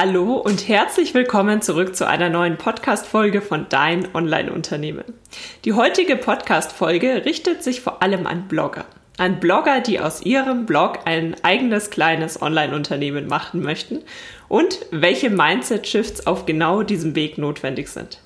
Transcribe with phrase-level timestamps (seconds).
[0.00, 5.02] Hallo und herzlich willkommen zurück zu einer neuen Podcast-Folge von Dein Online-Unternehmen.
[5.64, 8.84] Die heutige Podcast-Folge richtet sich vor allem an Blogger.
[9.16, 13.98] An Blogger, die aus ihrem Blog ein eigenes kleines Online-Unternehmen machen möchten
[14.46, 18.20] und welche Mindset-Shifts auf genau diesem Weg notwendig sind.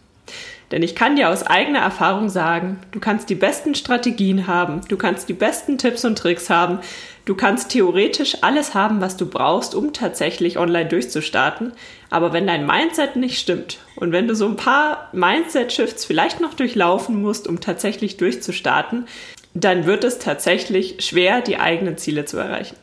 [0.72, 4.96] Denn ich kann dir aus eigener Erfahrung sagen, du kannst die besten Strategien haben, du
[4.96, 6.80] kannst die besten Tipps und Tricks haben,
[7.24, 11.72] du kannst theoretisch alles haben, was du brauchst, um tatsächlich online durchzustarten.
[12.10, 16.54] Aber wenn dein Mindset nicht stimmt und wenn du so ein paar Mindset-Shifts vielleicht noch
[16.54, 19.06] durchlaufen musst, um tatsächlich durchzustarten,
[19.54, 22.76] dann wird es tatsächlich schwer, die eigenen Ziele zu erreichen.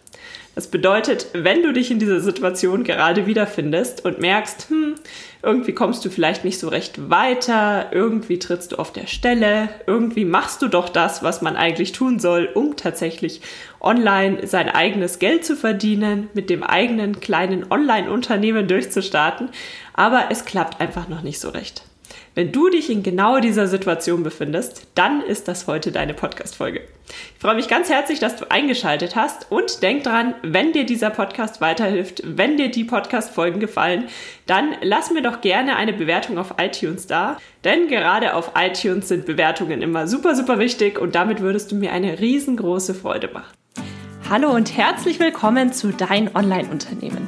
[0.56, 4.95] Das bedeutet, wenn du dich in dieser Situation gerade wiederfindest und merkst, hm,
[5.42, 10.26] irgendwie kommst du vielleicht nicht so recht weiter, irgendwie trittst du auf der Stelle, irgendwie
[10.26, 13.42] machst du doch das, was man eigentlich tun soll, um tatsächlich
[13.80, 19.50] online sein eigenes Geld zu verdienen, mit dem eigenen kleinen Online-Unternehmen durchzustarten,
[19.94, 21.84] aber es klappt einfach noch nicht so recht.
[22.36, 26.81] Wenn du dich in genau dieser Situation befindest, dann ist das heute deine Podcast-Folge.
[27.08, 31.09] Ich freue mich ganz herzlich, dass du eingeschaltet hast und denk dran, wenn dir dieser
[31.09, 34.06] Podcast weiterhilft, wenn dir die Podcast-Folgen gefallen,
[34.45, 39.25] dann lass mir doch gerne eine Bewertung auf iTunes da, denn gerade auf iTunes sind
[39.25, 43.53] Bewertungen immer super, super wichtig und damit würdest du mir eine riesengroße Freude machen.
[44.30, 47.28] Hallo und herzlich willkommen zu Dein Online-Unternehmen.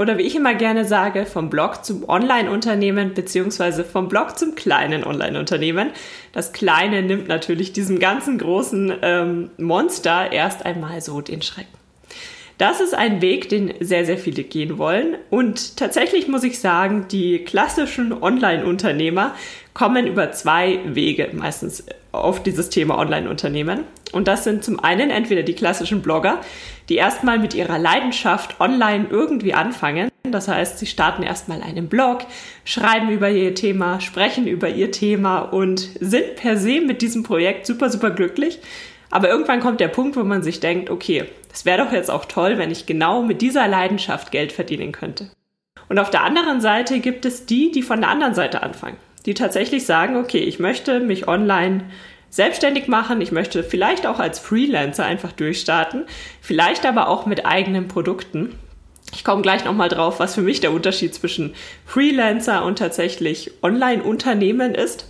[0.00, 5.04] Oder wie ich immer gerne sage, vom Blog zum Online-Unternehmen beziehungsweise vom Blog zum kleinen
[5.04, 5.90] Online-Unternehmen.
[6.32, 11.79] Das Kleine nimmt natürlich diesem ganzen großen ähm, Monster erst einmal so den Schrecken.
[12.60, 15.16] Das ist ein Weg, den sehr, sehr viele gehen wollen.
[15.30, 19.34] Und tatsächlich muss ich sagen, die klassischen Online-Unternehmer
[19.72, 23.84] kommen über zwei Wege meistens auf dieses Thema Online-Unternehmen.
[24.12, 26.38] Und das sind zum einen entweder die klassischen Blogger,
[26.90, 30.10] die erstmal mit ihrer Leidenschaft online irgendwie anfangen.
[30.24, 32.26] Das heißt, sie starten erstmal einen Blog,
[32.66, 37.64] schreiben über ihr Thema, sprechen über ihr Thema und sind per se mit diesem Projekt
[37.64, 38.58] super, super glücklich.
[39.10, 42.24] Aber irgendwann kommt der Punkt, wo man sich denkt, okay, das wäre doch jetzt auch
[42.24, 45.30] toll, wenn ich genau mit dieser Leidenschaft Geld verdienen könnte.
[45.88, 49.34] Und auf der anderen Seite gibt es die, die von der anderen Seite anfangen, die
[49.34, 51.84] tatsächlich sagen, okay, ich möchte mich online
[52.30, 56.04] selbstständig machen, ich möchte vielleicht auch als Freelancer einfach durchstarten,
[56.40, 58.54] vielleicht aber auch mit eigenen Produkten.
[59.12, 61.54] Ich komme gleich nochmal drauf, was für mich der Unterschied zwischen
[61.84, 65.06] Freelancer und tatsächlich Online-Unternehmen ist.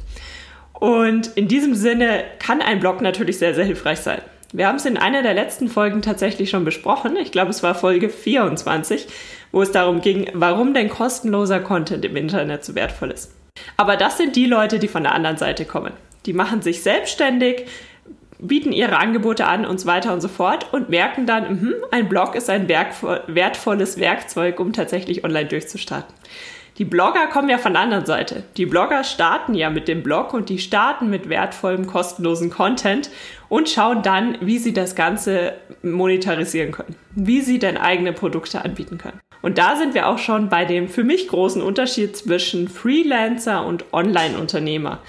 [0.81, 4.23] Und in diesem Sinne kann ein Blog natürlich sehr, sehr hilfreich sein.
[4.53, 7.17] Wir haben es in einer der letzten Folgen tatsächlich schon besprochen.
[7.17, 9.07] Ich glaube, es war Folge 24,
[9.53, 13.33] wo es darum ging, warum denn kostenloser Content im Internet so wertvoll ist.
[13.77, 15.93] Aber das sind die Leute, die von der anderen Seite kommen.
[16.27, 17.67] Die machen sich selbstständig,
[18.39, 22.09] bieten ihre Angebote an und so weiter und so fort und merken dann, mh, ein
[22.09, 26.15] Blog ist ein wertvolles Werkzeug, um tatsächlich online durchzustarten.
[26.81, 28.43] Die Blogger kommen ja von der anderen Seite.
[28.57, 33.11] Die Blogger starten ja mit dem Blog und die starten mit wertvollem, kostenlosen Content
[33.51, 35.53] und schauen dann, wie sie das Ganze
[35.83, 39.21] monetarisieren können, wie sie denn eigene Produkte anbieten können.
[39.43, 43.93] Und da sind wir auch schon bei dem für mich großen Unterschied zwischen Freelancer und
[43.93, 45.01] Online-Unternehmer.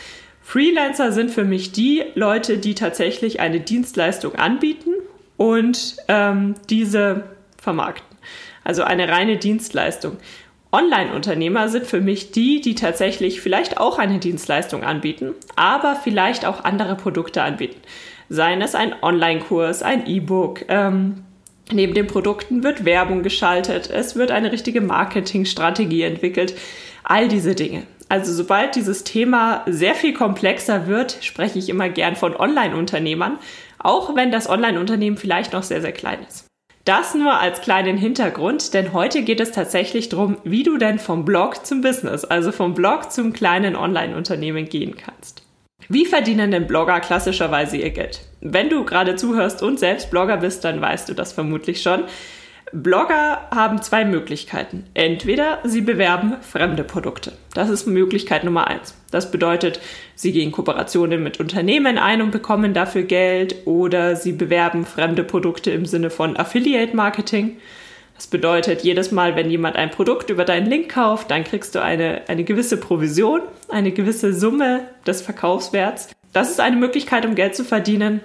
[0.41, 4.91] Freelancer sind für mich die Leute, die tatsächlich eine Dienstleistung anbieten
[5.37, 7.23] und ähm, diese
[7.57, 8.17] vermarkten.
[8.65, 10.17] Also eine reine Dienstleistung.
[10.71, 16.63] Online-Unternehmer sind für mich die, die tatsächlich vielleicht auch eine Dienstleistung anbieten, aber vielleicht auch
[16.63, 17.81] andere Produkte anbieten.
[18.29, 20.65] Seien es ein Online-Kurs, ein E-Book.
[20.69, 21.25] Ähm,
[21.71, 26.55] neben den Produkten wird Werbung geschaltet, es wird eine richtige Marketingstrategie entwickelt.
[27.03, 27.83] All diese Dinge.
[28.07, 33.39] Also sobald dieses Thema sehr viel komplexer wird, spreche ich immer gern von Online-Unternehmern,
[33.79, 36.50] auch wenn das Online-Unternehmen vielleicht noch sehr, sehr klein ist.
[36.85, 41.25] Das nur als kleinen Hintergrund, denn heute geht es tatsächlich darum, wie du denn vom
[41.25, 45.43] Blog zum Business, also vom Blog zum kleinen Online-Unternehmen gehen kannst.
[45.89, 48.21] Wie verdienen denn Blogger klassischerweise ihr Geld?
[48.39, 52.05] Wenn du gerade zuhörst und selbst Blogger bist, dann weißt du das vermutlich schon.
[52.71, 54.85] Blogger haben zwei Möglichkeiten.
[54.93, 57.33] Entweder sie bewerben fremde Produkte.
[57.53, 58.95] Das ist Möglichkeit Nummer eins.
[59.11, 59.79] Das bedeutet,
[60.15, 65.69] sie gehen Kooperationen mit Unternehmen ein und bekommen dafür Geld oder sie bewerben fremde Produkte
[65.71, 67.57] im Sinne von Affiliate Marketing.
[68.15, 71.81] Das bedeutet, jedes Mal, wenn jemand ein Produkt über deinen Link kauft, dann kriegst du
[71.81, 76.09] eine, eine gewisse Provision, eine gewisse Summe des Verkaufswerts.
[76.31, 78.21] Das ist eine Möglichkeit, um Geld zu verdienen.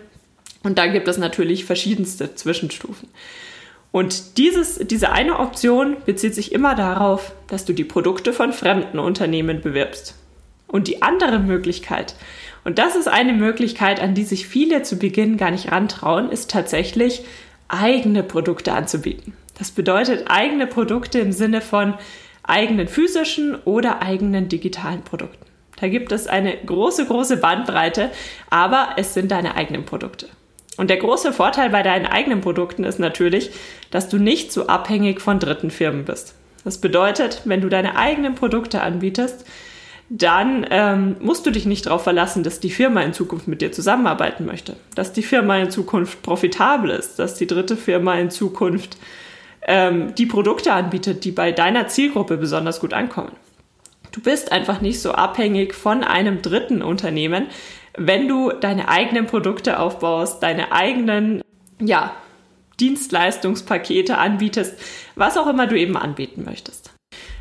[0.62, 3.08] Und dann gibt es natürlich verschiedenste Zwischenstufen.
[3.90, 8.98] Und dieses, diese eine Option bezieht sich immer darauf, dass du die Produkte von fremden
[8.98, 10.14] Unternehmen bewirbst.
[10.68, 12.16] Und die andere Möglichkeit,
[12.64, 16.50] und das ist eine Möglichkeit, an die sich viele zu Beginn gar nicht rantrauen, ist
[16.50, 17.24] tatsächlich
[17.68, 19.34] eigene Produkte anzubieten.
[19.58, 21.94] Das bedeutet eigene Produkte im Sinne von
[22.42, 25.46] eigenen physischen oder eigenen digitalen Produkten.
[25.80, 28.10] Da gibt es eine große, große Bandbreite,
[28.50, 30.28] aber es sind deine eigenen Produkte.
[30.76, 33.50] Und der große Vorteil bei deinen eigenen Produkten ist natürlich,
[33.90, 36.34] dass du nicht so abhängig von dritten Firmen bist.
[36.64, 39.46] Das bedeutet, wenn du deine eigenen Produkte anbietest,
[40.08, 43.72] dann ähm, musst du dich nicht darauf verlassen, dass die Firma in Zukunft mit dir
[43.72, 48.98] zusammenarbeiten möchte, dass die Firma in Zukunft profitabel ist, dass die dritte Firma in Zukunft
[49.66, 53.32] ähm, die Produkte anbietet, die bei deiner Zielgruppe besonders gut ankommen.
[54.12, 57.48] Du bist einfach nicht so abhängig von einem dritten Unternehmen,
[57.98, 61.42] wenn du deine eigenen Produkte aufbaust, deine eigenen,
[61.80, 62.14] ja,
[62.78, 64.78] Dienstleistungspakete anbietest,
[65.16, 66.95] was auch immer du eben anbieten möchtest.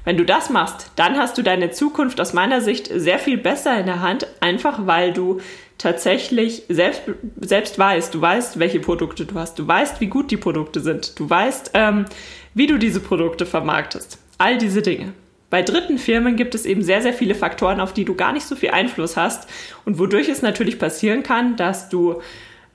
[0.05, 3.77] Wenn du das machst, dann hast du deine Zukunft aus meiner Sicht sehr viel besser
[3.79, 5.41] in der Hand, einfach weil du
[5.77, 7.01] tatsächlich selbst,
[7.41, 11.19] selbst weißt, du weißt, welche Produkte du hast, du weißt, wie gut die Produkte sind,
[11.19, 12.05] du weißt, ähm,
[12.53, 14.19] wie du diese Produkte vermarktest.
[14.37, 15.13] All diese Dinge.
[15.49, 18.45] Bei dritten Firmen gibt es eben sehr, sehr viele Faktoren, auf die du gar nicht
[18.45, 19.49] so viel Einfluss hast
[19.85, 22.21] und wodurch es natürlich passieren kann, dass du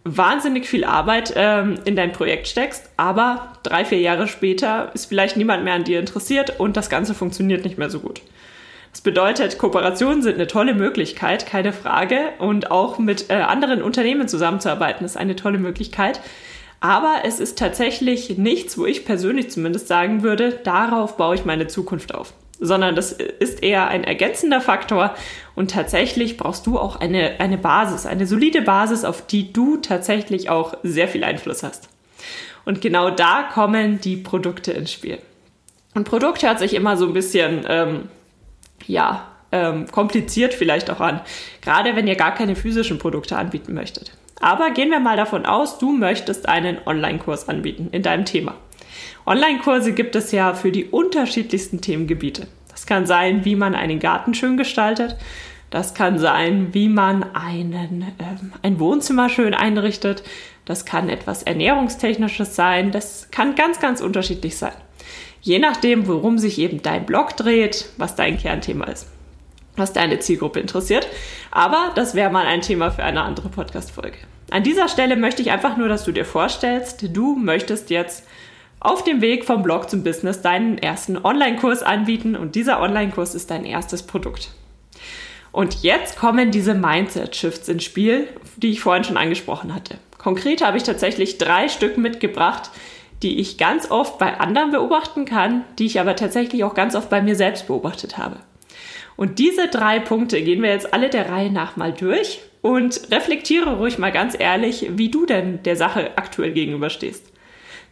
[0.05, 5.37] wahnsinnig viel Arbeit ähm, in dein Projekt steckst, aber drei, vier Jahre später ist vielleicht
[5.37, 8.23] niemand mehr an dir interessiert und das Ganze funktioniert nicht mehr so gut.
[8.93, 12.31] Das bedeutet, Kooperationen sind eine tolle Möglichkeit, keine Frage.
[12.39, 16.21] Und auch mit äh, anderen Unternehmen zusammenzuarbeiten ist eine tolle Möglichkeit.
[16.81, 21.69] Aber es ist tatsächlich nichts, wo ich persönlich zumindest sagen würde, darauf baue ich meine
[21.69, 25.15] Zukunft auf sondern das ist eher ein ergänzender Faktor
[25.55, 30.51] und tatsächlich brauchst du auch eine, eine Basis, eine solide Basis, auf die du tatsächlich
[30.51, 31.89] auch sehr viel Einfluss hast.
[32.65, 35.19] Und genau da kommen die Produkte ins Spiel.
[35.95, 38.09] Und Produkt hört sich immer so ein bisschen, ähm,
[38.87, 41.21] ja, ähm, kompliziert vielleicht auch an,
[41.61, 44.13] gerade wenn ihr gar keine physischen Produkte anbieten möchtet.
[44.41, 48.55] Aber gehen wir mal davon aus, du möchtest einen Online-Kurs anbieten in deinem Thema.
[49.27, 52.47] Online-Kurse gibt es ja für die unterschiedlichsten Themengebiete.
[52.71, 55.17] Das kann sein, wie man einen Garten schön gestaltet.
[55.71, 60.25] Das kann sein, wie man einen, ähm, ein Wohnzimmer schön einrichtet.
[60.65, 62.91] Das kann etwas Ernährungstechnisches sein.
[62.91, 64.73] Das kann ganz, ganz unterschiedlich sein.
[65.43, 69.07] Je nachdem, worum sich eben dein Blog dreht, was dein Kernthema ist,
[69.77, 71.07] was deine Zielgruppe interessiert.
[71.51, 74.19] Aber das wäre mal ein Thema für eine andere Podcast-Folge.
[74.51, 78.25] An dieser Stelle möchte ich einfach nur, dass du dir vorstellst, du möchtest jetzt
[78.81, 83.51] auf dem Weg vom Blog zum Business deinen ersten Online-Kurs anbieten und dieser Online-Kurs ist
[83.51, 84.51] dein erstes Produkt.
[85.53, 89.99] Und jetzt kommen diese Mindset-Shifts ins Spiel, die ich vorhin schon angesprochen hatte.
[90.17, 92.71] Konkret habe ich tatsächlich drei Stück mitgebracht,
[93.23, 97.11] die ich ganz oft bei anderen beobachten kann, die ich aber tatsächlich auch ganz oft
[97.11, 98.37] bei mir selbst beobachtet habe.
[99.17, 103.77] Und diese drei Punkte gehen wir jetzt alle der Reihe nach mal durch und reflektiere
[103.77, 107.30] ruhig mal ganz ehrlich, wie du denn der Sache aktuell gegenüberstehst.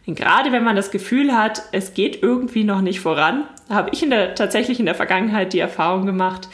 [0.09, 4.01] Denn gerade wenn man das Gefühl hat, es geht irgendwie noch nicht voran, habe ich
[4.01, 6.49] in der, tatsächlich in der Vergangenheit die Erfahrung gemacht,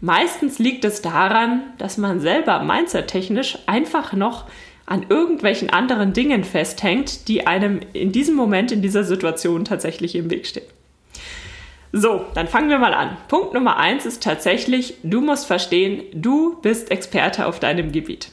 [0.00, 4.44] meistens liegt es daran, dass man selber mindset-technisch einfach noch
[4.86, 10.30] an irgendwelchen anderen Dingen festhängt, die einem in diesem Moment, in dieser Situation tatsächlich im
[10.30, 10.66] Weg stehen.
[11.90, 13.16] So, dann fangen wir mal an.
[13.26, 18.30] Punkt Nummer eins ist tatsächlich, du musst verstehen, du bist Experte auf deinem Gebiet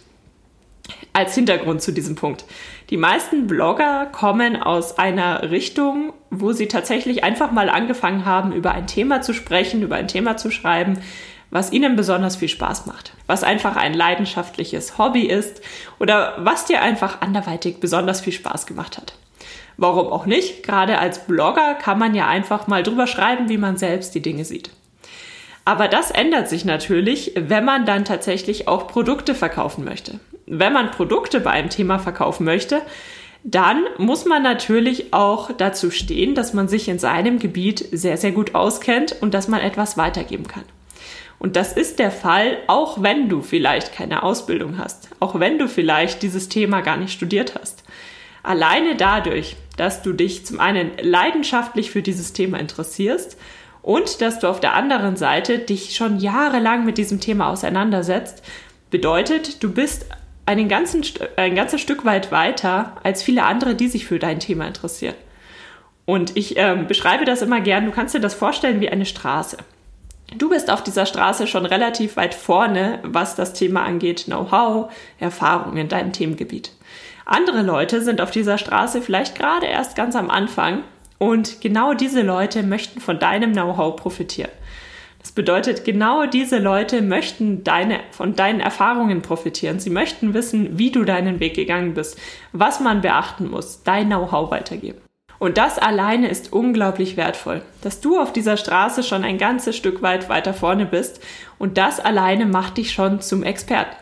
[1.17, 2.45] als Hintergrund zu diesem Punkt.
[2.91, 8.73] Die meisten Blogger kommen aus einer Richtung, wo sie tatsächlich einfach mal angefangen haben, über
[8.73, 10.99] ein Thema zu sprechen, über ein Thema zu schreiben,
[11.49, 15.61] was ihnen besonders viel Spaß macht, was einfach ein leidenschaftliches Hobby ist
[15.97, 19.15] oder was dir einfach anderweitig besonders viel Spaß gemacht hat.
[19.75, 20.61] Warum auch nicht?
[20.61, 24.45] Gerade als Blogger kann man ja einfach mal drüber schreiben, wie man selbst die Dinge
[24.45, 24.69] sieht.
[25.65, 30.91] Aber das ändert sich natürlich, wenn man dann tatsächlich auch Produkte verkaufen möchte wenn man
[30.91, 32.81] Produkte bei einem Thema verkaufen möchte,
[33.43, 38.31] dann muss man natürlich auch dazu stehen, dass man sich in seinem Gebiet sehr, sehr
[38.31, 40.63] gut auskennt und dass man etwas weitergeben kann.
[41.39, 45.67] Und das ist der Fall, auch wenn du vielleicht keine Ausbildung hast, auch wenn du
[45.67, 47.83] vielleicht dieses Thema gar nicht studiert hast.
[48.41, 53.37] Alleine dadurch, dass du dich zum einen leidenschaftlich für dieses Thema interessierst
[53.81, 58.43] und dass du auf der anderen Seite dich schon jahrelang mit diesem Thema auseinandersetzt,
[58.89, 60.07] bedeutet, du bist
[60.47, 61.03] einen ganzen,
[61.35, 65.15] ein ganzes Stück weit weiter als viele andere, die sich für dein Thema interessieren.
[66.05, 67.85] Und ich äh, beschreibe das immer gern.
[67.85, 69.57] Du kannst dir das vorstellen wie eine Straße.
[70.37, 75.75] Du bist auf dieser Straße schon relativ weit vorne, was das Thema angeht, Know-how, Erfahrung
[75.77, 76.71] in deinem Themengebiet.
[77.25, 80.83] Andere Leute sind auf dieser Straße vielleicht gerade erst ganz am Anfang
[81.17, 84.51] und genau diese Leute möchten von deinem Know-how profitieren.
[85.19, 89.79] Das bedeutet, genau diese Leute möchten deine, von deinen Erfahrungen profitieren.
[89.79, 92.17] Sie möchten wissen, wie du deinen Weg gegangen bist,
[92.53, 95.01] was man beachten muss, dein Know-how weitergeben.
[95.39, 100.01] Und das alleine ist unglaublich wertvoll, dass du auf dieser Straße schon ein ganzes Stück
[100.01, 101.21] weit weiter vorne bist
[101.59, 103.95] und das alleine macht dich schon zum Experten.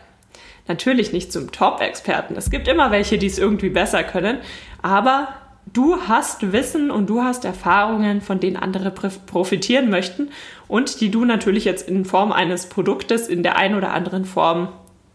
[0.68, 2.36] Natürlich nicht zum Top-Experten.
[2.36, 4.38] Es gibt immer welche, die es irgendwie besser können,
[4.82, 5.28] aber
[5.76, 10.30] du hast Wissen und du hast Erfahrungen, von denen andere profitieren möchten
[10.68, 14.68] und die du natürlich jetzt in Form eines Produktes in der einen oder anderen Form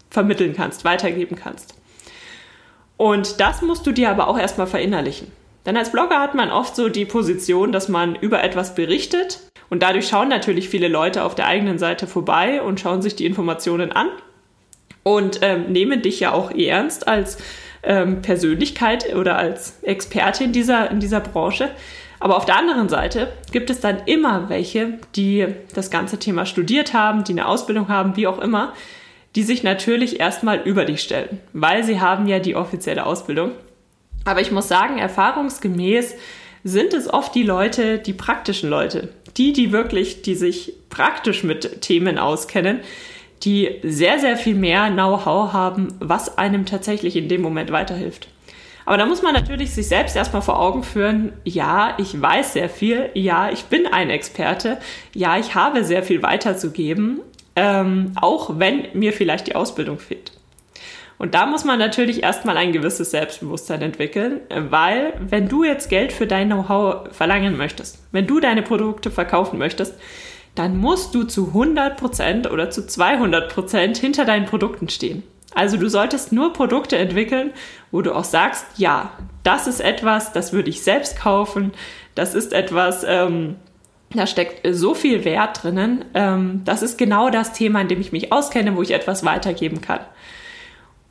[0.10, 1.74] vermitteln kannst, weitergeben kannst.
[2.98, 5.32] Und das musst du dir aber auch erstmal verinnerlichen.
[5.66, 9.40] Denn als Blogger hat man oft so die Position, dass man über etwas berichtet
[9.70, 13.26] und dadurch schauen natürlich viele Leute auf der eigenen Seite vorbei und schauen sich die
[13.26, 14.10] Informationen an
[15.04, 17.38] und ähm, nehmen dich ja auch ernst als
[17.84, 21.70] ähm, Persönlichkeit oder als Experte in dieser, in dieser Branche.
[22.20, 26.94] Aber auf der anderen Seite gibt es dann immer welche, die das ganze Thema studiert
[26.94, 28.74] haben, die eine Ausbildung haben, wie auch immer,
[29.36, 33.52] die sich natürlich erstmal über dich stellen, weil sie haben ja die offizielle Ausbildung.
[34.24, 36.16] Aber ich muss sagen, erfahrungsgemäß
[36.64, 41.82] sind es oft die Leute, die praktischen Leute, die, die wirklich, die sich praktisch mit
[41.82, 42.82] Themen auskennen,
[43.44, 48.28] die sehr, sehr viel mehr Know-how haben, was einem tatsächlich in dem Moment weiterhilft.
[48.86, 52.70] Aber da muss man natürlich sich selbst erstmal vor Augen führen, ja, ich weiß sehr
[52.70, 54.80] viel, ja, ich bin ein Experte,
[55.14, 57.22] ja, ich habe sehr viel weiterzugeben,
[57.56, 60.32] ähm, auch wenn mir vielleicht die Ausbildung fehlt.
[61.18, 66.12] Und da muss man natürlich erstmal ein gewisses Selbstbewusstsein entwickeln, weil wenn du jetzt Geld
[66.12, 69.94] für dein Know-how verlangen möchtest, wenn du deine Produkte verkaufen möchtest,
[70.56, 75.24] dann musst du zu 100% oder zu 200% hinter deinen Produkten stehen.
[75.54, 77.52] Also du solltest nur Produkte entwickeln,
[77.92, 79.12] wo du auch sagst, ja,
[79.44, 81.74] das ist etwas, das würde ich selbst kaufen,
[82.16, 83.56] das ist etwas, ähm,
[84.14, 88.12] da steckt so viel Wert drinnen, ähm, das ist genau das Thema, in dem ich
[88.12, 90.00] mich auskenne, wo ich etwas weitergeben kann.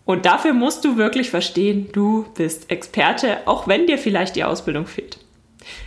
[0.07, 4.87] Und dafür musst du wirklich verstehen, du bist Experte, auch wenn dir vielleicht die Ausbildung
[4.87, 5.19] fehlt.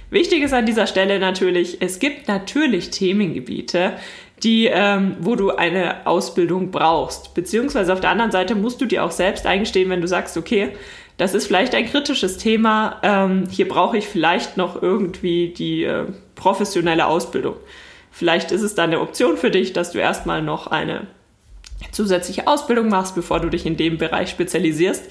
[0.10, 3.94] Wichtig ist an dieser Stelle natürlich, es gibt natürlich Themengebiete,
[4.44, 7.34] die, ähm, wo du eine Ausbildung brauchst.
[7.34, 10.70] Beziehungsweise auf der anderen Seite musst du dir auch selbst eingestehen, wenn du sagst, okay,
[11.18, 16.06] das ist vielleicht ein kritisches Thema, ähm, hier brauche ich vielleicht noch irgendwie die äh,
[16.36, 17.56] professionelle Ausbildung.
[18.12, 21.08] Vielleicht ist es dann eine Option für dich, dass du erstmal noch eine
[21.92, 25.10] zusätzliche Ausbildung machst, bevor du dich in dem Bereich spezialisierst.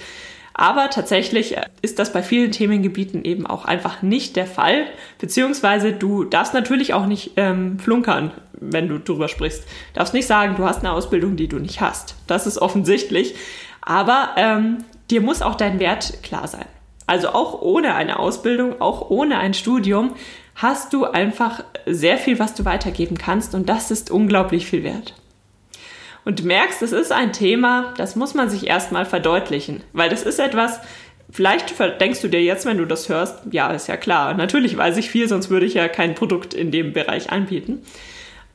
[0.54, 4.86] Aber tatsächlich ist das bei vielen Themengebieten eben auch einfach nicht der Fall.
[5.18, 9.64] Beziehungsweise du darfst natürlich auch nicht ähm, flunkern, wenn du drüber sprichst.
[9.64, 12.16] Du darfst nicht sagen, du hast eine Ausbildung, die du nicht hast.
[12.26, 13.34] Das ist offensichtlich.
[13.80, 14.78] Aber ähm,
[15.10, 16.66] dir muss auch dein Wert klar sein.
[17.06, 20.14] Also auch ohne eine Ausbildung, auch ohne ein Studium,
[20.54, 25.14] hast du einfach sehr viel, was du weitergeben kannst und das ist unglaublich viel wert
[26.24, 30.22] und du merkst, es ist ein Thema, das muss man sich erstmal verdeutlichen, weil das
[30.22, 30.80] ist etwas,
[31.30, 34.96] vielleicht denkst du dir jetzt, wenn du das hörst, ja, ist ja klar, natürlich weiß
[34.98, 37.82] ich viel, sonst würde ich ja kein Produkt in dem Bereich anbieten.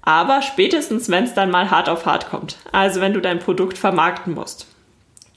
[0.02, 3.78] Aber spätestens, wenn es dann mal hart auf hart kommt, also wenn du dein Produkt
[3.78, 4.68] vermarkten musst,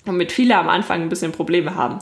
[0.04, 1.99] womit viele am Anfang ein bisschen Probleme haben,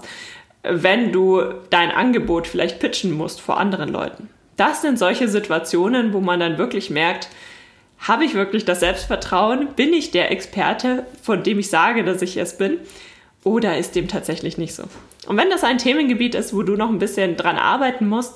[0.63, 4.29] wenn du dein Angebot vielleicht pitchen musst vor anderen Leuten.
[4.57, 7.29] Das sind solche Situationen, wo man dann wirklich merkt,
[7.99, 9.69] habe ich wirklich das Selbstvertrauen?
[9.75, 12.79] Bin ich der Experte, von dem ich sage, dass ich es bin?
[13.45, 14.85] Oder ist dem tatsächlich nicht so?
[15.27, 18.35] Und wenn das ein Themengebiet ist, wo du noch ein bisschen dran arbeiten musst,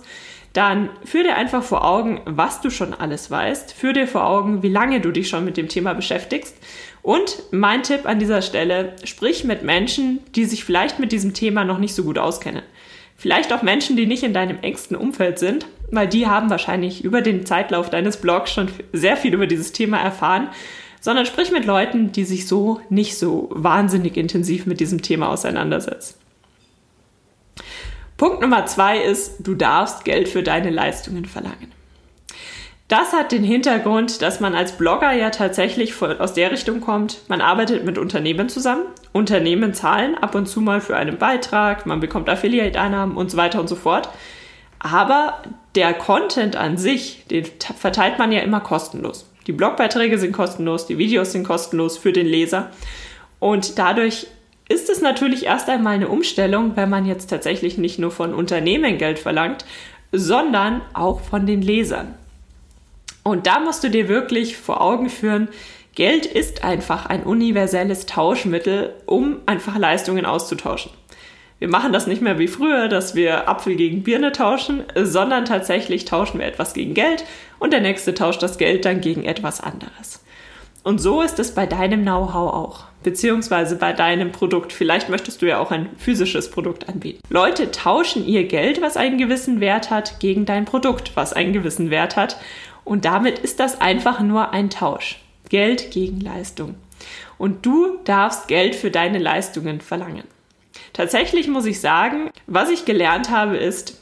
[0.53, 3.73] dann führ dir einfach vor Augen, was du schon alles weißt.
[3.73, 6.57] Führ dir vor Augen, wie lange du dich schon mit dem Thema beschäftigst.
[7.01, 11.65] Und mein Tipp an dieser Stelle, sprich mit Menschen, die sich vielleicht mit diesem Thema
[11.65, 12.63] noch nicht so gut auskennen.
[13.17, 17.21] Vielleicht auch Menschen, die nicht in deinem engsten Umfeld sind, weil die haben wahrscheinlich über
[17.21, 20.49] den Zeitlauf deines Blogs schon sehr viel über dieses Thema erfahren,
[21.01, 26.15] sondern sprich mit Leuten, die sich so nicht so wahnsinnig intensiv mit diesem Thema auseinandersetzen.
[28.17, 31.73] Punkt Nummer zwei ist, du darfst Geld für deine Leistungen verlangen.
[32.89, 37.41] Das hat den Hintergrund, dass man als Blogger ja tatsächlich aus der Richtung kommt, man
[37.41, 42.29] arbeitet mit Unternehmen zusammen, Unternehmen zahlen ab und zu mal für einen Beitrag, man bekommt
[42.29, 44.09] Affiliate-Einnahmen und so weiter und so fort.
[44.85, 45.43] Aber
[45.77, 49.31] der Content an sich, den verteilt man ja immer kostenlos.
[49.47, 52.71] Die Blogbeiträge sind kostenlos, die Videos sind kostenlos für den Leser.
[53.39, 54.27] Und dadurch
[54.69, 58.99] ist es natürlich erst einmal eine Umstellung, wenn man jetzt tatsächlich nicht nur von Unternehmen
[58.99, 59.65] Geld verlangt,
[60.11, 62.15] sondern auch von den Lesern.
[63.23, 65.49] Und da musst du dir wirklich vor Augen führen,
[65.95, 70.91] Geld ist einfach ein universelles Tauschmittel, um einfach Leistungen auszutauschen.
[71.63, 76.05] Wir machen das nicht mehr wie früher, dass wir Apfel gegen Birne tauschen, sondern tatsächlich
[76.05, 77.25] tauschen wir etwas gegen Geld
[77.61, 80.25] und der nächste tauscht das Geld dann gegen etwas anderes.
[80.83, 84.73] Und so ist es bei deinem Know-how auch, beziehungsweise bei deinem Produkt.
[84.73, 87.21] Vielleicht möchtest du ja auch ein physisches Produkt anbieten.
[87.31, 91.91] Leute tauschen ihr Geld, was einen gewissen Wert hat, gegen dein Produkt, was einen gewissen
[91.91, 92.39] Wert hat.
[92.83, 95.21] Und damit ist das einfach nur ein Tausch.
[95.49, 96.75] Geld gegen Leistung.
[97.39, 100.25] Und du darfst Geld für deine Leistungen verlangen.
[100.93, 104.01] Tatsächlich muss ich sagen, was ich gelernt habe, ist,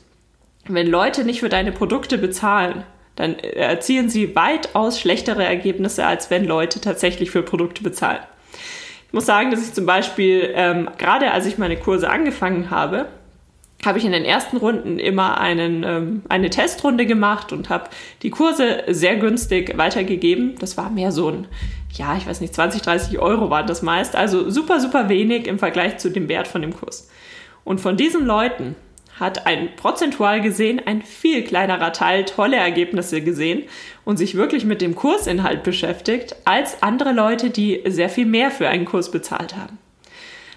[0.67, 2.85] wenn Leute nicht für deine Produkte bezahlen,
[3.17, 8.21] dann erzielen sie weitaus schlechtere Ergebnisse, als wenn Leute tatsächlich für Produkte bezahlen.
[9.07, 13.09] Ich muss sagen, dass ich zum Beispiel, ähm, gerade als ich meine Kurse angefangen habe,
[13.85, 17.91] habe ich in den ersten Runden immer einen, ähm, eine Testrunde gemacht und habe
[18.23, 20.55] die Kurse sehr günstig weitergegeben.
[20.59, 21.49] Das war mehr so ein,
[21.93, 24.17] ja, ich weiß nicht, 20, 30 Euro waren das meist.
[24.17, 27.09] Also super, super wenig im Vergleich zu dem Wert von dem Kurs.
[27.65, 28.77] Und von diesen Leuten
[29.19, 33.65] hat ein prozentual gesehen ein viel kleinerer Teil tolle Ergebnisse gesehen
[34.05, 38.69] und sich wirklich mit dem Kursinhalt beschäftigt, als andere Leute, die sehr viel mehr für
[38.69, 39.79] einen Kurs bezahlt haben.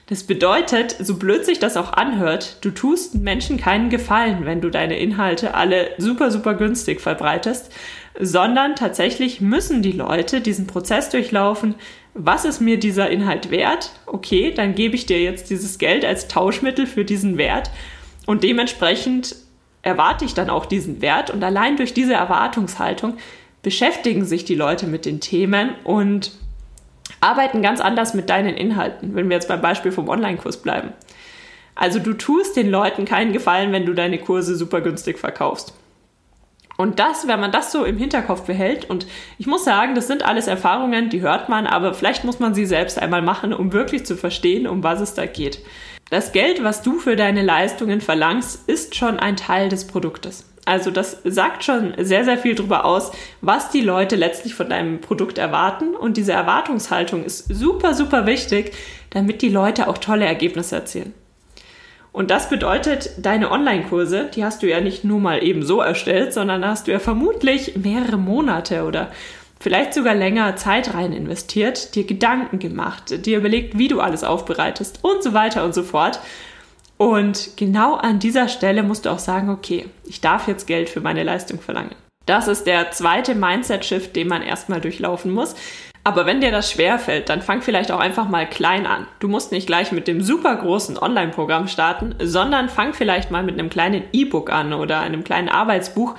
[0.07, 4.69] Das bedeutet, so blöd sich das auch anhört, du tust Menschen keinen Gefallen, wenn du
[4.69, 7.71] deine Inhalte alle super, super günstig verbreitest,
[8.19, 11.75] sondern tatsächlich müssen die Leute diesen Prozess durchlaufen.
[12.13, 13.91] Was ist mir dieser Inhalt wert?
[14.05, 17.71] Okay, dann gebe ich dir jetzt dieses Geld als Tauschmittel für diesen Wert
[18.25, 19.35] und dementsprechend
[19.81, 23.17] erwarte ich dann auch diesen Wert und allein durch diese Erwartungshaltung
[23.63, 26.31] beschäftigen sich die Leute mit den Themen und
[27.19, 30.93] arbeiten ganz anders mit deinen Inhalten, wenn wir jetzt beim Beispiel vom Online-Kurs bleiben.
[31.75, 35.73] Also du tust den Leuten keinen Gefallen, wenn du deine Kurse super günstig verkaufst.
[36.77, 39.05] Und das, wenn man das so im Hinterkopf behält, und
[39.37, 42.65] ich muss sagen, das sind alles Erfahrungen, die hört man, aber vielleicht muss man sie
[42.65, 45.59] selbst einmal machen, um wirklich zu verstehen, um was es da geht.
[46.09, 50.45] Das Geld, was du für deine Leistungen verlangst, ist schon ein Teil des Produktes.
[50.65, 55.01] Also das sagt schon sehr, sehr viel darüber aus, was die Leute letztlich von deinem
[55.01, 55.95] Produkt erwarten.
[55.95, 58.73] Und diese Erwartungshaltung ist super, super wichtig,
[59.09, 61.13] damit die Leute auch tolle Ergebnisse erzielen.
[62.13, 66.31] Und das bedeutet, deine Online-Kurse, die hast du ja nicht nur mal eben so erstellt,
[66.31, 69.11] sondern hast du ja vermutlich mehrere Monate oder
[69.59, 74.99] vielleicht sogar länger Zeit rein investiert, dir Gedanken gemacht, dir überlegt, wie du alles aufbereitest
[75.01, 76.19] und so weiter und so fort.
[76.97, 81.01] Und genau an dieser Stelle musst du auch sagen, okay, ich darf jetzt Geld für
[81.01, 81.95] meine Leistung verlangen.
[82.27, 85.55] Das ist der zweite Mindset-Shift, den man erstmal durchlaufen muss.
[86.05, 89.07] Aber wenn dir das schwer fällt, dann fang vielleicht auch einfach mal klein an.
[89.19, 93.57] Du musst nicht gleich mit dem super großen Online-Programm starten, sondern fang vielleicht mal mit
[93.57, 96.15] einem kleinen E-Book an oder einem kleinen Arbeitsbuch,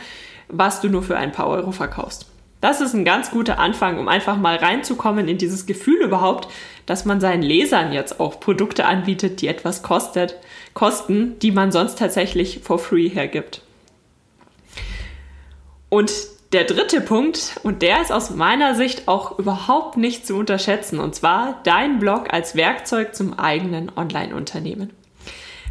[0.48, 2.26] was du nur für ein paar Euro verkaufst.
[2.62, 6.48] Das ist ein ganz guter Anfang, um einfach mal reinzukommen in dieses Gefühl überhaupt,
[6.86, 10.36] dass man seinen Lesern jetzt auch Produkte anbietet, die etwas kostet,
[10.72, 13.60] kosten, die man sonst tatsächlich for free hergibt.
[15.90, 16.10] Und
[16.54, 21.14] der dritte Punkt, und der ist aus meiner Sicht auch überhaupt nicht zu unterschätzen, und
[21.14, 24.92] zwar dein Blog als Werkzeug zum eigenen Online-Unternehmen.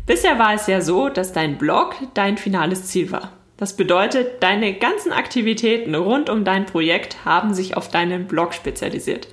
[0.06, 3.32] Bisher war es ja so, dass dein Blog dein finales Ziel war.
[3.56, 9.30] Das bedeutet, deine ganzen Aktivitäten rund um dein Projekt haben sich auf deinen Blog spezialisiert.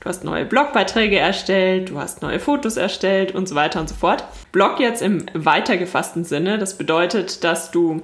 [0.00, 3.94] Du hast neue Blogbeiträge erstellt, du hast neue Fotos erstellt und so weiter und so
[3.94, 4.24] fort.
[4.52, 8.00] Blog jetzt im weitergefassten Sinne, das bedeutet, dass du,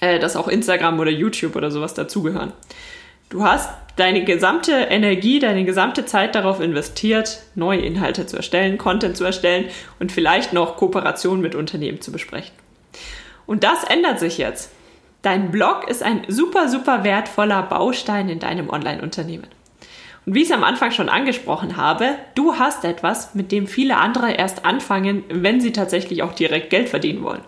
[0.00, 2.52] äh, dass auch Instagram oder YouTube oder sowas dazugehören.
[3.28, 9.16] Du hast deine gesamte Energie, deine gesamte Zeit darauf investiert, neue Inhalte zu erstellen, Content
[9.16, 9.66] zu erstellen
[9.98, 12.54] und vielleicht noch Kooperationen mit Unternehmen zu besprechen.
[13.46, 14.70] Und das ändert sich jetzt.
[15.22, 19.48] Dein Blog ist ein super, super wertvoller Baustein in deinem Online-Unternehmen.
[20.24, 23.96] Und wie ich es am Anfang schon angesprochen habe, du hast etwas, mit dem viele
[23.96, 27.40] andere erst anfangen, wenn sie tatsächlich auch direkt Geld verdienen wollen.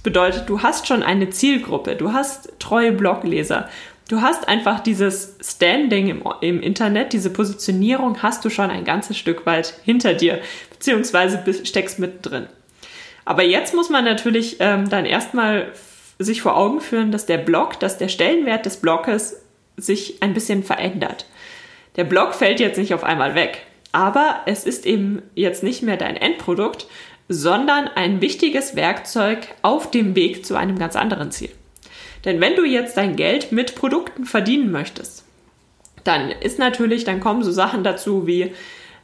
[0.00, 3.68] Das bedeutet, du hast schon eine Zielgruppe, du hast treue Blogleser,
[4.08, 9.18] du hast einfach dieses Standing im, im Internet, diese Positionierung hast du schon ein ganzes
[9.18, 12.46] Stück weit hinter dir, beziehungsweise steckst mittendrin.
[13.26, 15.70] Aber jetzt muss man natürlich ähm, dann erstmal
[16.18, 19.36] sich vor Augen führen, dass der Blog, dass der Stellenwert des Blogs
[19.76, 21.26] sich ein bisschen verändert.
[21.96, 25.98] Der Blog fällt jetzt nicht auf einmal weg, aber es ist eben jetzt nicht mehr
[25.98, 26.86] dein Endprodukt,
[27.32, 31.50] sondern ein wichtiges Werkzeug auf dem Weg zu einem ganz anderen Ziel.
[32.24, 35.24] Denn wenn du jetzt dein Geld mit Produkten verdienen möchtest,
[36.02, 38.52] dann ist natürlich, dann kommen so Sachen dazu wie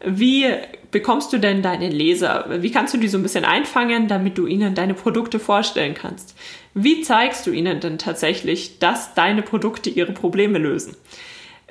[0.04, 0.46] wie
[0.90, 2.46] bekommst du denn deine Leser?
[2.62, 6.36] Wie kannst du die so ein bisschen einfangen, damit du ihnen deine Produkte vorstellen kannst?
[6.74, 10.96] Wie zeigst du ihnen denn tatsächlich, dass deine Produkte ihre Probleme lösen?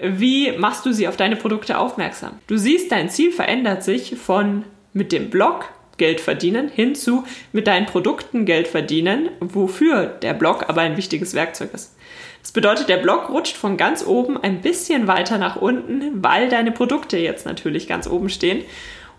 [0.01, 2.39] Wie machst du sie auf deine Produkte aufmerksam?
[2.47, 7.67] Du siehst, dein Ziel verändert sich von mit dem Blog Geld verdienen hin zu mit
[7.67, 11.95] deinen Produkten Geld verdienen, wofür der Blog aber ein wichtiges Werkzeug ist.
[12.41, 16.71] Das bedeutet, der Blog rutscht von ganz oben ein bisschen weiter nach unten, weil deine
[16.71, 18.63] Produkte jetzt natürlich ganz oben stehen.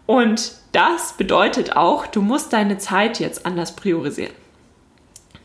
[0.07, 4.33] Und das bedeutet auch, du musst deine Zeit jetzt anders priorisieren.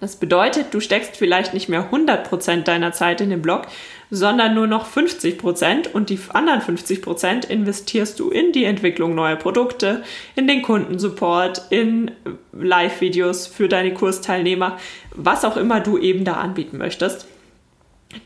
[0.01, 3.67] Das bedeutet, du steckst vielleicht nicht mehr 100% deiner Zeit in den Blog,
[4.09, 10.03] sondern nur noch 50% und die anderen 50% investierst du in die Entwicklung neuer Produkte,
[10.35, 12.09] in den Kundensupport, in
[12.51, 14.79] Live-Videos für deine Kursteilnehmer,
[15.13, 17.27] was auch immer du eben da anbieten möchtest.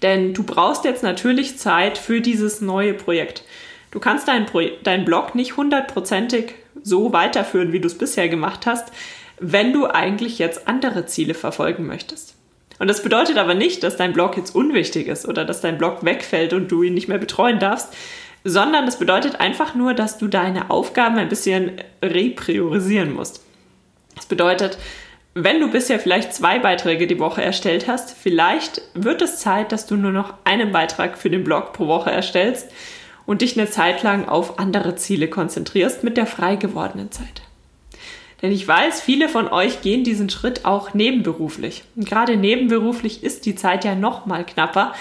[0.01, 3.43] Denn du brauchst jetzt natürlich Zeit für dieses neue Projekt.
[3.91, 8.65] Du kannst deinen, Pro deinen Blog nicht hundertprozentig so weiterführen, wie du es bisher gemacht
[8.65, 8.93] hast,
[9.39, 12.35] wenn du eigentlich jetzt andere Ziele verfolgen möchtest.
[12.79, 16.03] Und das bedeutet aber nicht, dass dein Blog jetzt unwichtig ist oder dass dein Blog
[16.03, 17.93] wegfällt und du ihn nicht mehr betreuen darfst,
[18.43, 23.43] sondern das bedeutet einfach nur, dass du deine Aufgaben ein bisschen repriorisieren musst.
[24.15, 24.77] Das bedeutet,
[25.33, 29.85] wenn du bisher vielleicht zwei Beiträge die Woche erstellt hast, vielleicht wird es Zeit, dass
[29.85, 32.69] du nur noch einen Beitrag für den Blog pro Woche erstellst
[33.25, 37.41] und dich eine Zeit lang auf andere Ziele konzentrierst mit der frei gewordenen Zeit.
[38.45, 41.81] Denn ich weiß, viele von euch gehen diesen Schritt auch nebenberuflich.
[41.95, 44.93] Und gerade nebenberuflich ist die Zeit ja noch mal knapper.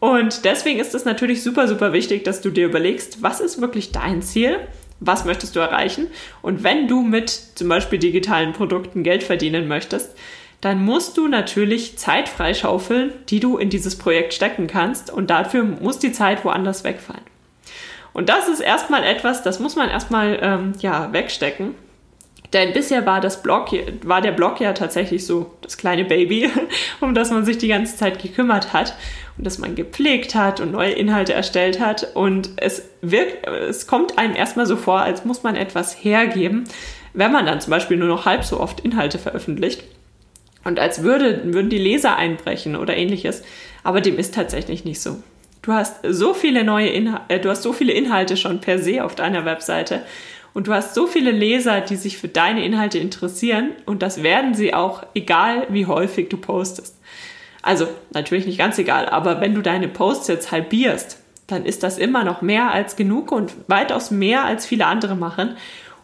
[0.00, 3.92] Und deswegen ist es natürlich super, super wichtig, dass du dir überlegst, was ist wirklich
[3.92, 4.60] dein Ziel
[4.98, 6.06] was möchtest du erreichen.
[6.40, 10.16] Und wenn du mit zum Beispiel digitalen Produkten Geld verdienen möchtest,
[10.62, 15.12] dann musst du natürlich Zeit freischaufeln, die du in dieses Projekt stecken kannst.
[15.12, 17.20] Und dafür muss die Zeit woanders wegfallen.
[18.14, 21.74] Und das ist erstmal etwas, das muss man erstmal ähm, ja, wegstecken.
[22.52, 23.70] Denn bisher war das Blog,
[24.04, 26.50] war der Blog ja tatsächlich so das kleine Baby,
[27.00, 28.94] um das man sich die ganze Zeit gekümmert hat
[29.36, 32.14] und das man gepflegt hat und neue Inhalte erstellt hat.
[32.14, 36.64] Und es wirkt, es kommt einem erstmal so vor, als muss man etwas hergeben,
[37.12, 39.82] wenn man dann zum Beispiel nur noch halb so oft Inhalte veröffentlicht.
[40.64, 43.42] Und als würde, würden die Leser einbrechen oder ähnliches.
[43.84, 45.22] Aber dem ist tatsächlich nicht so.
[45.62, 49.04] Du hast so viele neue Inhalte, äh, du hast so viele Inhalte schon per se
[49.04, 50.02] auf deiner Webseite
[50.56, 54.54] und du hast so viele Leser, die sich für deine Inhalte interessieren und das werden
[54.54, 56.96] sie auch, egal wie häufig du postest.
[57.60, 61.98] Also natürlich nicht ganz egal, aber wenn du deine Posts jetzt halbierst, dann ist das
[61.98, 65.58] immer noch mehr als genug und weitaus mehr als viele andere machen,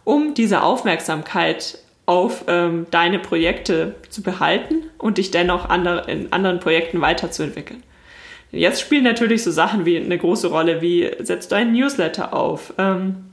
[0.04, 6.60] um diese Aufmerksamkeit auf ähm, deine Projekte zu behalten und dich dennoch andere, in anderen
[6.60, 7.82] Projekten weiterzuentwickeln.
[8.50, 12.74] Jetzt spielen natürlich so Sachen wie eine große Rolle, wie setzt du einen Newsletter auf,
[12.76, 13.31] ähm,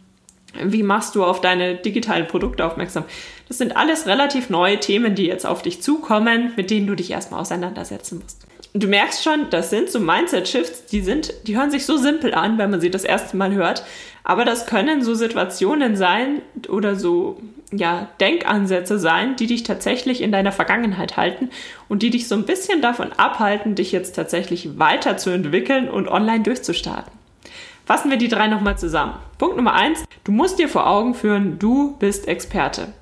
[0.63, 3.05] wie machst du auf deine digitalen Produkte aufmerksam?
[3.47, 7.11] Das sind alles relativ neue Themen, die jetzt auf dich zukommen, mit denen du dich
[7.11, 8.45] erstmal auseinandersetzen musst.
[8.73, 12.59] Du merkst schon, das sind so Mindset-Shifts, die sind, die hören sich so simpel an,
[12.59, 13.83] wenn man sie das erste Mal hört.
[14.23, 17.39] Aber das können so Situationen sein oder so,
[17.71, 21.49] ja, Denkansätze sein, die dich tatsächlich in deiner Vergangenheit halten
[21.87, 27.18] und die dich so ein bisschen davon abhalten, dich jetzt tatsächlich weiterzuentwickeln und online durchzustarten.
[27.89, 29.15] Fassen wir die drei nochmal zusammen.
[29.39, 32.93] Punkt Nummer eins, du musst dir vor Augen führen, du bist Experte.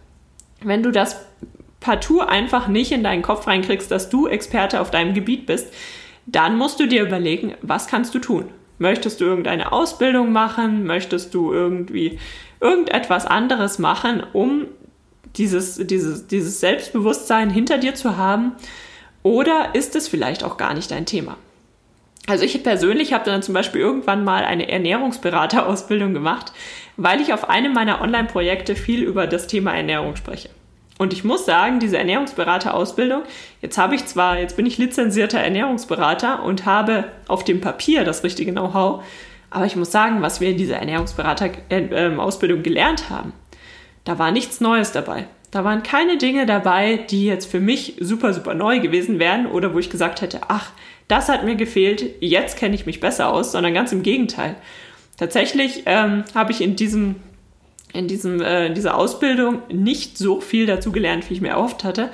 [0.63, 1.25] Wenn du das
[1.81, 5.73] partout einfach nicht in deinen Kopf reinkriegst, dass du Experte auf deinem Gebiet bist,
[6.25, 8.45] dann musst du dir überlegen, was kannst du tun?
[8.77, 10.85] Möchtest du irgendeine Ausbildung machen?
[10.85, 12.17] Möchtest du irgendwie
[12.61, 14.67] irgendetwas anderes machen, um
[15.35, 18.53] dieses, dieses, dieses Selbstbewusstsein hinter dir zu haben?
[19.21, 21.35] Oder ist es vielleicht auch gar nicht dein Thema?
[22.29, 26.51] Also ich persönlich habe dann zum Beispiel irgendwann mal eine Ernährungsberaterausbildung gemacht,
[26.97, 30.49] weil ich auf einem meiner Online-Projekte viel über das Thema Ernährung spreche.
[30.97, 33.21] Und ich muss sagen, diese Ernährungsberaterausbildung,
[33.61, 38.25] jetzt habe ich zwar, jetzt bin ich lizenzierter Ernährungsberater und habe auf dem Papier das
[38.25, 39.05] richtige Know-how,
[39.49, 43.31] aber ich muss sagen, was wir in dieser Ernährungsberaterausbildung gelernt haben,
[44.03, 45.27] da war nichts Neues dabei.
[45.51, 49.73] Da waren keine Dinge dabei, die jetzt für mich super, super neu gewesen wären oder
[49.73, 50.71] wo ich gesagt hätte, ach,
[51.07, 54.55] das hat mir gefehlt, jetzt kenne ich mich besser aus, sondern ganz im Gegenteil.
[55.17, 57.15] Tatsächlich ähm, habe ich in diesem
[57.93, 61.83] in, diesem, äh, in dieser Ausbildung nicht so viel dazu gelernt, wie ich mir erhofft
[61.83, 62.09] hatte.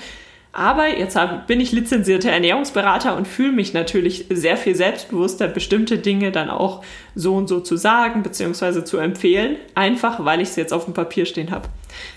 [0.55, 5.97] Aber jetzt hab, bin ich lizenzierter Ernährungsberater und fühle mich natürlich sehr viel selbstbewusster, bestimmte
[5.97, 6.83] Dinge dann auch
[7.15, 8.83] so und so zu sagen bzw.
[8.83, 11.69] zu empfehlen, einfach weil ich es jetzt auf dem Papier stehen habe.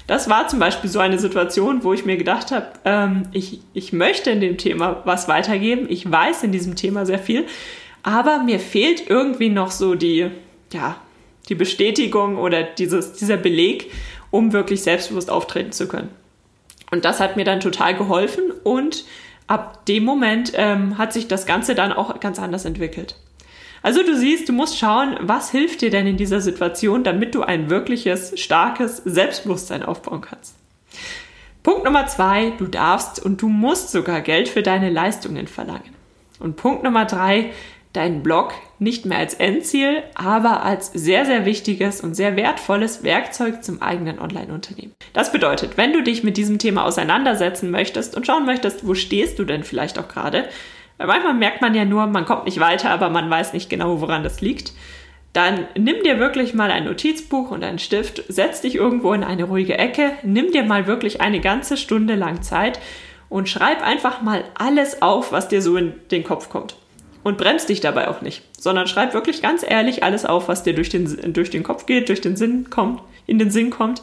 [0.07, 3.95] Das war zum Beispiel so eine Situation, wo ich mir gedacht habe, ähm, ich, ich
[3.95, 7.47] möchte in dem Thema was weitergeben, ich weiß in diesem Thema sehr viel,
[8.03, 10.31] aber mir fehlt irgendwie noch so die,
[10.75, 10.97] ja,
[11.49, 13.91] die Bestätigung oder dieses, dieser Beleg,
[14.31, 16.11] um wirklich selbstbewusst auftreten zu können.
[16.91, 19.05] Und das hat mir dann total geholfen und
[19.47, 23.17] ab dem Moment ähm, hat sich das Ganze dann auch ganz anders entwickelt.
[23.83, 27.43] Also du siehst, du musst schauen, was hilft dir denn in dieser Situation, damit du
[27.43, 30.57] ein wirkliches, starkes Selbstbewusstsein aufbauen kannst.
[31.63, 35.95] Punkt Nummer zwei, du darfst und du musst sogar Geld für deine Leistungen verlangen.
[36.39, 37.53] Und Punkt Nummer drei,
[37.97, 43.65] deinen Blog nicht mehr als Endziel, aber als sehr, sehr wichtiges und sehr wertvolles Werkzeug
[43.65, 44.95] zum eigenen Online-Unternehmen.
[45.15, 49.39] Das bedeutet, wenn du dich mit diesem Thema auseinandersetzen möchtest und schauen möchtest, wo stehst
[49.39, 50.49] du denn vielleicht auch gerade,
[50.99, 54.01] weil manchmal merkt man ja nur, man kommt nicht weiter, aber man weiß nicht genau,
[54.01, 54.73] woran das liegt,
[55.33, 59.45] dann nimm dir wirklich mal ein Notizbuch und einen Stift, setz dich irgendwo in eine
[59.45, 62.79] ruhige Ecke, nimm dir mal wirklich eine ganze Stunde lang Zeit
[63.29, 66.77] und schreib einfach mal alles auf, was dir so in den Kopf kommt
[67.27, 70.77] und bremst dich dabei auch nicht, sondern schreib wirklich ganz ehrlich alles auf, was dir
[70.77, 74.01] durch den, durch den Kopf geht, durch den Sinn kommt, in den Sinn kommt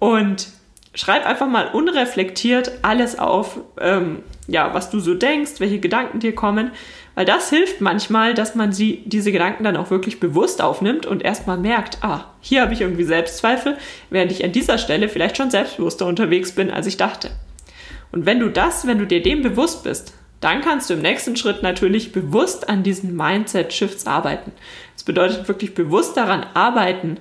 [0.00, 0.48] und
[0.92, 6.34] schreib einfach mal unreflektiert alles auf, ähm, ja, was du so denkst, welche Gedanken dir
[6.34, 6.72] kommen,
[7.14, 11.22] weil das hilft manchmal, dass man sie, diese Gedanken dann auch wirklich bewusst aufnimmt und
[11.22, 13.76] erstmal merkt, ah, hier habe ich irgendwie Selbstzweifel,
[14.10, 17.30] während ich an dieser Stelle vielleicht schon selbstbewusster unterwegs bin, als ich dachte.
[18.10, 21.36] Und wenn du das, wenn du dir dem bewusst bist, dann kannst du im nächsten
[21.36, 24.52] Schritt natürlich bewusst an diesen Mindset-Shifts arbeiten.
[24.94, 27.18] Das bedeutet wirklich bewusst daran arbeiten,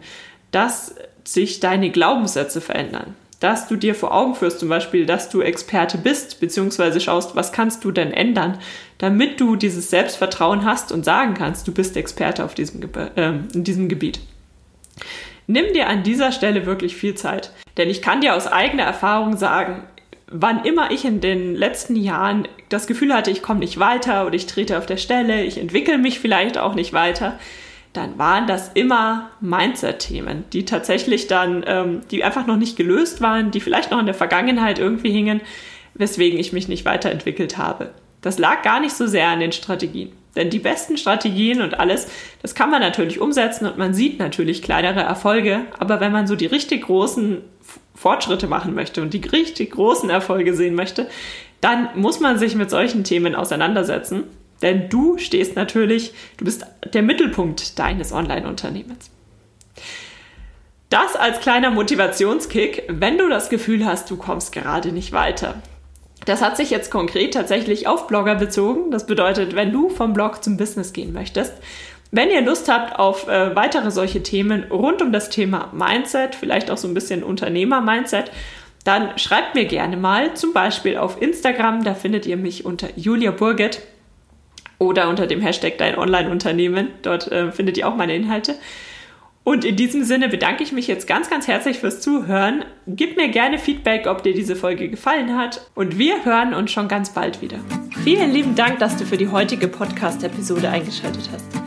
[0.51, 3.15] dass sich deine Glaubenssätze verändern.
[3.39, 7.51] Dass du dir vor Augen führst, zum Beispiel, dass du Experte bist, beziehungsweise schaust, was
[7.51, 8.58] kannst du denn ändern,
[8.97, 12.82] damit du dieses Selbstvertrauen hast und sagen kannst, du bist Experte auf diesem,
[13.15, 14.19] äh, in diesem Gebiet.
[15.45, 17.51] Nimm dir an dieser Stelle wirklich viel Zeit.
[17.77, 19.84] Denn ich kann dir aus eigener Erfahrung sagen,
[20.29, 24.35] wann immer ich in den letzten Jahren das Gefühl hatte, ich komme nicht weiter oder
[24.35, 27.39] ich trete auf der Stelle, ich entwickle mich vielleicht auch nicht weiter,
[27.93, 33.51] dann waren das immer Mindset-Themen, die tatsächlich dann, ähm, die einfach noch nicht gelöst waren,
[33.51, 35.41] die vielleicht noch in der Vergangenheit irgendwie hingen,
[35.93, 37.91] weswegen ich mich nicht weiterentwickelt habe.
[38.21, 40.11] Das lag gar nicht so sehr an den Strategien.
[40.35, 42.07] Denn die besten Strategien und alles,
[42.43, 45.61] das kann man natürlich umsetzen und man sieht natürlich kleinere Erfolge.
[45.79, 47.41] Aber wenn man so die richtig großen
[47.97, 51.10] Fortschritte machen möchte und die richtig großen Erfolge sehen möchte,
[51.62, 54.25] dann muss man sich mit solchen Themen auseinandersetzen.
[54.62, 59.10] Denn du stehst natürlich, du bist der Mittelpunkt deines Online-Unternehmens.
[60.89, 65.55] Das als kleiner Motivationskick, wenn du das Gefühl hast, du kommst gerade nicht weiter.
[66.25, 68.91] Das hat sich jetzt konkret tatsächlich auf Blogger bezogen.
[68.91, 71.53] Das bedeutet, wenn du vom Blog zum Business gehen möchtest,
[72.12, 76.72] wenn ihr Lust habt auf äh, weitere solche Themen rund um das Thema Mindset, vielleicht
[76.72, 78.32] auch so ein bisschen Unternehmer-Mindset,
[78.84, 83.32] dann schreibt mir gerne mal, zum Beispiel auf Instagram, da findet ihr mich unter Julia
[83.32, 83.82] Burget
[84.80, 86.89] oder unter dem Hashtag Dein Online-Unternehmen.
[87.02, 88.56] Dort äh, findet ihr auch meine Inhalte.
[89.43, 92.65] Und in diesem Sinne bedanke ich mich jetzt ganz, ganz herzlich fürs Zuhören.
[92.86, 95.70] Gib mir gerne Feedback, ob dir diese Folge gefallen hat.
[95.74, 97.60] Und wir hören uns schon ganz bald wieder.
[98.04, 101.66] Vielen lieben Dank, dass du für die heutige Podcast-Episode eingeschaltet hast.